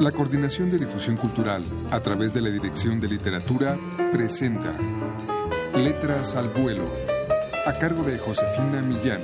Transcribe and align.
La 0.00 0.12
Coordinación 0.12 0.68
de 0.68 0.78
Difusión 0.78 1.16
Cultural, 1.16 1.64
a 1.90 2.00
través 2.00 2.34
de 2.34 2.42
la 2.42 2.50
Dirección 2.50 3.00
de 3.00 3.08
Literatura, 3.08 3.78
presenta 4.12 4.74
Letras 5.74 6.36
al 6.36 6.50
Vuelo, 6.50 6.84
a 7.64 7.72
cargo 7.72 8.02
de 8.02 8.18
Josefina 8.18 8.82
Millán. 8.82 9.22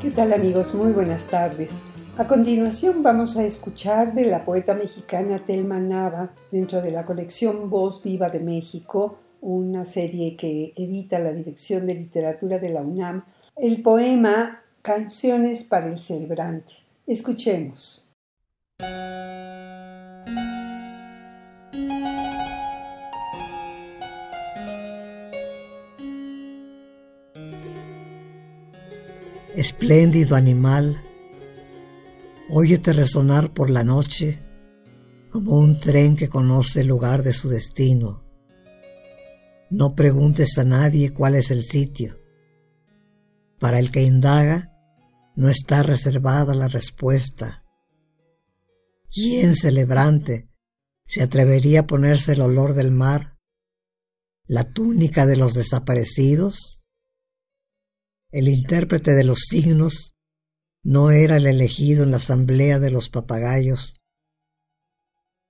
¿Qué 0.00 0.12
tal 0.12 0.32
amigos? 0.32 0.72
Muy 0.74 0.92
buenas 0.92 1.24
tardes. 1.24 1.72
A 2.16 2.28
continuación 2.28 3.02
vamos 3.02 3.36
a 3.36 3.44
escuchar 3.44 4.14
de 4.14 4.26
la 4.26 4.44
poeta 4.44 4.74
mexicana 4.74 5.44
Telma 5.44 5.80
Nava, 5.80 6.30
dentro 6.52 6.82
de 6.82 6.92
la 6.92 7.04
colección 7.04 7.68
Voz 7.68 8.00
Viva 8.04 8.30
de 8.30 8.38
México, 8.38 9.18
una 9.40 9.84
serie 9.84 10.36
que 10.36 10.72
edita 10.76 11.18
la 11.18 11.32
Dirección 11.32 11.84
de 11.84 11.94
Literatura 11.94 12.60
de 12.60 12.68
la 12.68 12.82
UNAM, 12.82 13.24
el 13.56 13.82
poema 13.82 14.62
Canciones 14.86 15.64
para 15.64 15.88
el 15.88 15.98
celebrante. 15.98 16.72
Escuchemos. 17.08 18.08
Espléndido 29.56 30.36
animal, 30.36 31.02
óyete 32.48 32.92
resonar 32.92 33.52
por 33.52 33.70
la 33.70 33.82
noche 33.82 34.38
como 35.32 35.58
un 35.58 35.80
tren 35.80 36.14
que 36.14 36.28
conoce 36.28 36.82
el 36.82 36.86
lugar 36.86 37.24
de 37.24 37.32
su 37.32 37.48
destino. 37.48 38.22
No 39.68 39.96
preguntes 39.96 40.56
a 40.58 40.64
nadie 40.64 41.12
cuál 41.12 41.34
es 41.34 41.50
el 41.50 41.64
sitio. 41.64 42.20
Para 43.58 43.80
el 43.80 43.90
que 43.90 44.02
indaga, 44.02 44.74
no 45.36 45.50
está 45.50 45.82
reservada 45.82 46.54
la 46.54 46.66
respuesta. 46.66 47.62
¿Quién 49.12 49.54
celebrante 49.54 50.48
se 51.06 51.22
atrevería 51.22 51.80
a 51.80 51.86
ponerse 51.86 52.32
el 52.32 52.40
olor 52.40 52.72
del 52.72 52.90
mar, 52.90 53.38
la 54.46 54.72
túnica 54.72 55.26
de 55.26 55.36
los 55.36 55.52
desaparecidos? 55.52 56.84
El 58.30 58.48
intérprete 58.48 59.12
de 59.12 59.24
los 59.24 59.40
signos 59.48 60.16
no 60.82 61.10
era 61.10 61.36
el 61.36 61.46
elegido 61.46 62.04
en 62.04 62.12
la 62.12 62.16
asamblea 62.16 62.78
de 62.78 62.90
los 62.90 63.10
papagayos, 63.10 64.00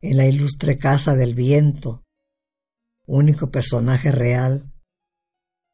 en 0.01 0.17
la 0.17 0.27
ilustre 0.27 0.79
casa 0.79 1.15
del 1.15 1.35
viento, 1.35 2.05
único 3.07 3.51
personaje 3.51 4.11
real, 4.11 4.73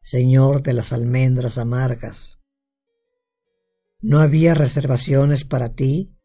señor 0.03 0.63
de 0.63 0.75
las 0.75 0.93
almendras 0.93 1.59
amargas. 1.59 2.42
No 4.03 4.19
había 4.19 4.55
reservaciones 4.55 5.45
para 5.45 5.75
ti, 5.75 6.19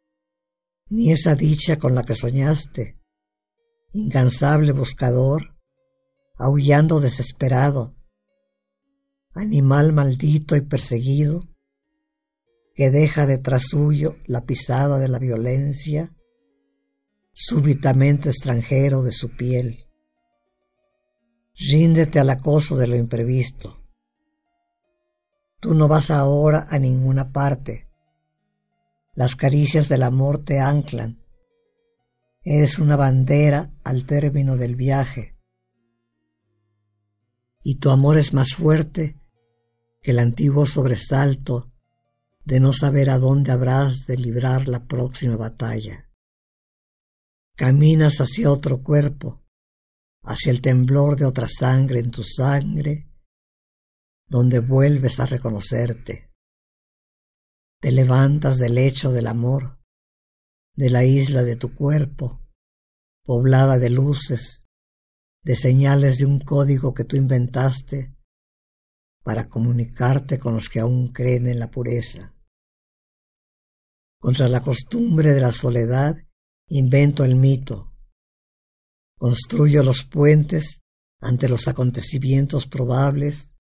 ni 0.89 1.11
esa 1.11 1.35
dicha 1.35 1.77
con 1.77 1.93
la 1.93 2.01
que 2.01 2.15
soñaste, 2.15 2.99
incansable 3.93 4.71
buscador, 4.71 5.55
aullando 6.37 6.99
desesperado, 6.99 7.95
animal 9.35 9.93
maldito 9.93 10.55
y 10.55 10.61
perseguido, 10.61 11.47
que 12.73 12.89
deja 12.89 13.27
detrás 13.27 13.67
suyo 13.69 14.17
la 14.25 14.45
pisada 14.45 14.97
de 14.97 15.07
la 15.07 15.19
violencia, 15.19 16.15
súbitamente 17.33 18.29
extranjero 18.29 19.03
de 19.03 19.11
su 19.11 19.35
piel. 19.35 19.85
Ríndete 21.55 22.19
al 22.19 22.31
acoso 22.31 22.75
de 22.75 22.87
lo 22.87 22.95
imprevisto. 22.95 23.86
Tú 25.59 25.73
no 25.73 25.87
vas 25.87 26.11
ahora 26.11 26.67
a 26.69 26.77
ninguna 26.77 27.31
parte. 27.31 27.87
Las 29.15 29.35
caricias 29.35 29.89
del 29.89 30.03
amor 30.03 30.43
te 30.43 30.59
anclan. 30.59 31.23
Eres 32.43 32.77
una 32.77 32.95
bandera 32.95 33.73
al 33.83 34.05
término 34.05 34.55
del 34.55 34.75
viaje. 34.75 35.35
Y 37.63 37.79
tu 37.79 37.89
amor 37.89 38.17
es 38.17 38.33
más 38.33 38.53
fuerte 38.53 39.19
que 40.01 40.11
el 40.11 40.19
antiguo 40.19 40.67
sobresalto 40.67 41.71
de 42.45 42.59
no 42.59 42.71
saber 42.71 43.09
a 43.09 43.17
dónde 43.17 43.51
habrás 43.51 44.05
de 44.05 44.17
librar 44.17 44.67
la 44.67 44.85
próxima 44.85 45.35
batalla. 45.35 46.07
Caminas 47.55 48.21
hacia 48.21 48.51
otro 48.51 48.83
cuerpo, 48.83 49.43
hacia 50.21 50.51
el 50.51 50.61
temblor 50.61 51.17
de 51.17 51.25
otra 51.25 51.47
sangre 51.47 51.99
en 51.99 52.11
tu 52.11 52.23
sangre 52.23 53.07
donde 54.27 54.59
vuelves 54.59 55.19
a 55.19 55.25
reconocerte. 55.25 56.31
Te 57.79 57.91
levantas 57.91 58.57
del 58.57 58.75
lecho 58.75 59.11
del 59.11 59.27
amor, 59.27 59.79
de 60.75 60.89
la 60.89 61.05
isla 61.05 61.43
de 61.43 61.55
tu 61.55 61.73
cuerpo, 61.73 62.41
poblada 63.23 63.77
de 63.77 63.89
luces, 63.89 64.65
de 65.43 65.55
señales 65.55 66.17
de 66.17 66.25
un 66.25 66.39
código 66.39 66.93
que 66.93 67.03
tú 67.03 67.15
inventaste 67.15 68.15
para 69.23 69.47
comunicarte 69.47 70.39
con 70.39 70.53
los 70.53 70.69
que 70.69 70.79
aún 70.79 71.11
creen 71.11 71.47
en 71.47 71.59
la 71.59 71.71
pureza. 71.71 72.33
Contra 74.19 74.47
la 74.47 74.61
costumbre 74.61 75.33
de 75.33 75.41
la 75.41 75.51
soledad 75.51 76.15
invento 76.69 77.23
el 77.23 77.35
mito, 77.35 77.93
construyo 79.17 79.83
los 79.83 80.03
puentes 80.03 80.81
ante 81.21 81.47
los 81.47 81.67
acontecimientos 81.67 82.67
probables 82.67 83.56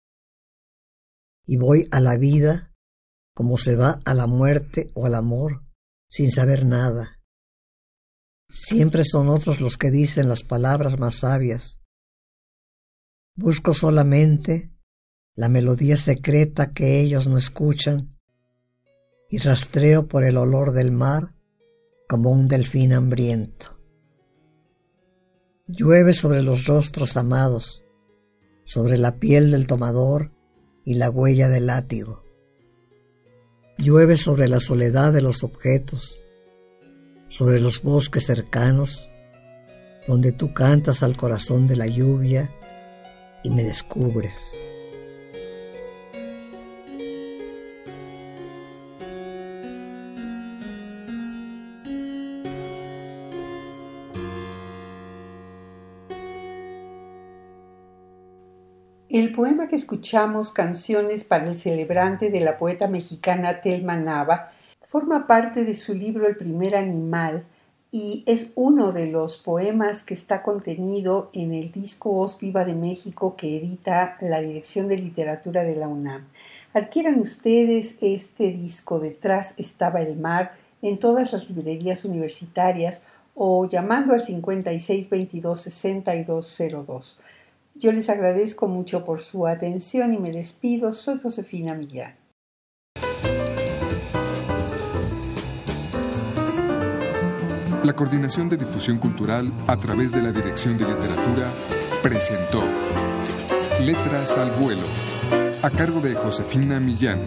y 1.47 1.57
voy 1.57 1.87
a 1.91 2.01
la 2.01 2.17
vida 2.17 2.75
como 3.33 3.57
se 3.57 3.75
va 3.75 3.99
a 4.05 4.13
la 4.13 4.27
muerte 4.27 4.91
o 4.93 5.05
al 5.05 5.15
amor, 5.15 5.63
sin 6.09 6.31
saber 6.31 6.65
nada. 6.65 7.19
Siempre 8.49 9.05
son 9.05 9.29
otros 9.29 9.61
los 9.61 9.77
que 9.77 9.89
dicen 9.89 10.27
las 10.27 10.43
palabras 10.43 10.99
más 10.99 11.15
sabias. 11.15 11.79
Busco 13.35 13.73
solamente 13.73 14.73
la 15.35 15.49
melodía 15.49 15.97
secreta 15.97 16.71
que 16.71 16.99
ellos 16.99 17.27
no 17.27 17.37
escuchan 17.37 18.17
y 19.29 19.37
rastreo 19.37 20.07
por 20.07 20.23
el 20.23 20.37
olor 20.37 20.71
del 20.71 20.91
mar 20.91 21.35
como 22.09 22.31
un 22.31 22.47
delfín 22.47 22.91
hambriento. 22.91 23.79
Llueve 25.67 26.13
sobre 26.13 26.41
los 26.41 26.65
rostros 26.65 27.17
amados, 27.17 27.85
sobre 28.65 28.97
la 28.97 29.19
piel 29.19 29.51
del 29.51 29.67
tomador 29.67 30.36
y 30.87 30.93
la 30.93 31.09
huella 31.09 31.49
del 31.49 31.65
látigo. 31.65 32.23
Llueve 33.77 34.15
sobre 34.15 34.47
la 34.47 34.61
soledad 34.61 35.11
de 35.11 35.21
los 35.21 35.43
objetos, 35.43 36.23
sobre 37.27 37.59
los 37.59 37.83
bosques 37.83 38.25
cercanos, 38.25 39.13
donde 40.07 40.31
tú 40.31 40.53
cantas 40.53 41.03
al 41.03 41.17
corazón 41.17 41.67
de 41.67 41.75
la 41.75 41.87
lluvia 41.87 42.49
y 43.43 43.49
me 43.49 43.65
descubres. 43.65 44.57
El 59.09 59.31
poema 59.31 59.69
que 59.69 59.77
escuchamos, 59.77 60.51
Canciones 60.51 61.23
para 61.23 61.47
el 61.47 61.55
celebrante 61.55 62.29
de 62.29 62.41
la 62.41 62.57
poeta 62.57 62.89
mexicana 62.89 63.61
Telma 63.61 63.95
Nava, 63.95 64.51
forma 64.81 65.27
parte 65.27 65.63
de 65.63 65.75
su 65.75 65.93
libro 65.93 66.27
El 66.27 66.35
primer 66.35 66.75
animal 66.75 67.45
y 67.89 68.23
es 68.25 68.51
uno 68.55 68.91
de 68.91 69.05
los 69.05 69.37
poemas 69.37 70.03
que 70.03 70.13
está 70.13 70.43
contenido 70.43 71.29
en 71.31 71.53
el 71.53 71.71
disco 71.71 72.11
Voz 72.11 72.37
Viva 72.37 72.65
de 72.65 72.73
México 72.75 73.37
que 73.37 73.55
edita 73.55 74.17
la 74.19 74.41
Dirección 74.41 74.89
de 74.89 74.97
Literatura 74.97 75.63
de 75.63 75.77
la 75.77 75.87
UNAM. 75.87 76.25
Adquieran 76.73 77.21
ustedes 77.21 77.95
este 78.01 78.51
disco 78.51 78.99
Detrás 78.99 79.53
estaba 79.55 80.01
el 80.01 80.19
mar 80.19 80.51
en 80.81 80.97
todas 80.97 81.31
las 81.31 81.49
librerías 81.49 82.03
universitarias 82.03 83.01
o 83.35 83.69
llamando 83.69 84.13
al 84.13 84.21
5622 84.21 85.61
6202. 85.61 87.21
Yo 87.79 87.91
les 87.91 88.09
agradezco 88.09 88.67
mucho 88.67 89.05
por 89.05 89.21
su 89.21 89.45
atención 89.45 90.13
y 90.13 90.17
me 90.17 90.31
despido. 90.31 90.93
Soy 90.93 91.19
Josefina 91.19 91.75
Millán. 91.75 92.15
La 97.83 97.93
Coordinación 97.93 98.49
de 98.49 98.57
Difusión 98.57 98.97
Cultural 98.97 99.51
a 99.67 99.77
través 99.77 100.11
de 100.11 100.23
la 100.23 100.31
Dirección 100.31 100.77
de 100.77 100.85
Literatura 100.85 101.51
presentó 102.01 102.63
Letras 103.85 104.37
al 104.37 104.51
Vuelo, 104.51 104.81
a 105.61 105.69
cargo 105.69 106.01
de 106.01 106.15
Josefina 106.15 106.79
Millán. 106.79 107.19